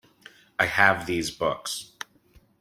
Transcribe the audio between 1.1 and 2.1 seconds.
books.